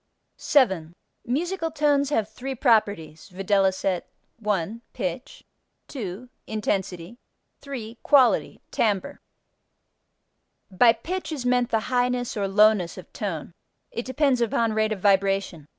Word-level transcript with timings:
7. 0.37 0.95
Musical 1.27 1.69
tones 1.69 2.09
have 2.09 2.27
three 2.27 2.55
properties, 2.55 3.29
viz.: 3.29 4.01
1. 4.39 4.81
Pitch. 4.93 5.43
2. 5.89 6.27
Intensity. 6.47 7.19
3. 7.59 7.99
Quality 8.01 8.59
(timbre). 8.71 9.19
By 10.71 10.93
pitch 10.93 11.31
is 11.31 11.45
meant 11.45 11.69
the 11.69 11.81
highness 11.81 12.35
or 12.35 12.47
lowness 12.47 12.97
of 12.97 13.13
tone. 13.13 13.53
It 13.91 14.05
depends 14.07 14.41
upon 14.41 14.73
rate 14.73 14.91
of 14.91 14.99
vibration. 15.01 15.67